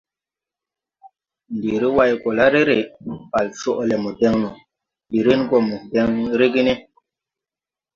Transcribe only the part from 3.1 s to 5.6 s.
Bale coʼ le mo deŋ no, ndi ren go